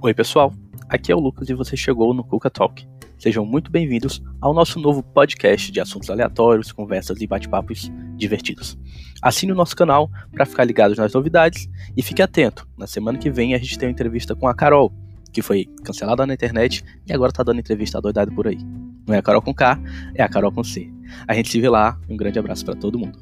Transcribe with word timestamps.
Oi, 0.00 0.14
pessoal. 0.14 0.54
Aqui 0.88 1.10
é 1.10 1.16
o 1.16 1.18
Lucas 1.18 1.48
e 1.48 1.54
você 1.54 1.76
chegou 1.76 2.14
no 2.14 2.22
Cuca 2.22 2.48
Talk. 2.48 2.86
Sejam 3.18 3.44
muito 3.44 3.68
bem-vindos 3.68 4.22
ao 4.40 4.54
nosso 4.54 4.78
novo 4.78 5.02
podcast 5.02 5.72
de 5.72 5.80
assuntos 5.80 6.08
aleatórios, 6.08 6.70
conversas 6.70 7.20
e 7.20 7.26
bate-papos 7.26 7.90
divertidos. 8.16 8.78
Assine 9.20 9.50
o 9.50 9.56
nosso 9.56 9.74
canal 9.74 10.08
para 10.30 10.46
ficar 10.46 10.62
ligado 10.62 10.94
nas 10.94 11.12
novidades 11.12 11.68
e 11.96 12.02
fique 12.02 12.22
atento. 12.22 12.64
Na 12.78 12.86
semana 12.86 13.18
que 13.18 13.28
vem 13.28 13.56
a 13.56 13.58
gente 13.58 13.76
tem 13.76 13.88
uma 13.88 13.92
entrevista 13.92 14.36
com 14.36 14.46
a 14.46 14.54
Carol, 14.54 14.92
que 15.32 15.42
foi 15.42 15.66
cancelada 15.84 16.24
na 16.24 16.34
internet 16.34 16.84
e 17.04 17.12
agora 17.12 17.30
está 17.30 17.42
dando 17.42 17.58
entrevista 17.58 18.00
doidada 18.00 18.30
por 18.30 18.46
aí. 18.46 18.58
Não 19.04 19.16
é 19.16 19.18
a 19.18 19.22
Carol 19.22 19.42
com 19.42 19.52
K, 19.52 19.80
é 20.14 20.22
a 20.22 20.28
Carol 20.28 20.52
com 20.52 20.62
C. 20.62 20.88
A 21.26 21.34
gente 21.34 21.50
se 21.50 21.60
vê 21.60 21.68
lá. 21.68 21.98
Um 22.08 22.16
grande 22.16 22.38
abraço 22.38 22.64
para 22.64 22.76
todo 22.76 23.00
mundo. 23.00 23.18